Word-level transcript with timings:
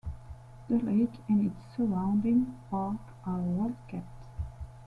The 0.67 0.79
lake 0.79 1.19
and 1.29 1.45
its 1.51 1.75
surrounding 1.77 2.57
park 2.71 2.97
are 3.23 3.37
well-kept. 3.39 4.25